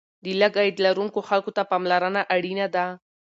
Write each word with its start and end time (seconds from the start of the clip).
د 0.23 0.25
لږ 0.41 0.53
عاید 0.59 0.77
لرونکو 0.85 1.19
خلکو 1.29 1.51
ته 1.57 1.61
پاملرنه 1.71 2.21
اړینه 2.35 2.67
ده. 2.75 2.85